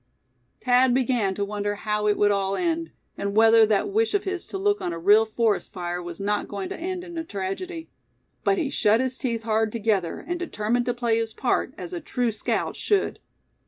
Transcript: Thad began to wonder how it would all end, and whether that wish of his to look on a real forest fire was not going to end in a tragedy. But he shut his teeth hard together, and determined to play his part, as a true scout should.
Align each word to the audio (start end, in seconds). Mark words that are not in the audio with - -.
Thad 0.61 0.95
began 0.95 1.35
to 1.35 1.45
wonder 1.45 1.75
how 1.75 2.07
it 2.07 2.17
would 2.17 2.31
all 2.31 2.55
end, 2.55 2.91
and 3.19 3.35
whether 3.35 3.67
that 3.67 3.91
wish 3.91 4.15
of 4.15 4.23
his 4.23 4.47
to 4.47 4.57
look 4.57 4.81
on 4.81 4.91
a 4.91 4.97
real 4.97 5.27
forest 5.27 5.73
fire 5.73 6.01
was 6.01 6.19
not 6.19 6.47
going 6.47 6.69
to 6.69 6.75
end 6.79 7.03
in 7.03 7.19
a 7.19 7.23
tragedy. 7.23 7.87
But 8.43 8.57
he 8.57 8.71
shut 8.71 8.99
his 8.99 9.19
teeth 9.19 9.43
hard 9.43 9.71
together, 9.71 10.17
and 10.17 10.39
determined 10.39 10.87
to 10.87 10.95
play 10.95 11.17
his 11.17 11.35
part, 11.35 11.75
as 11.77 11.93
a 11.93 12.01
true 12.01 12.31
scout 12.31 12.75
should. 12.75 13.19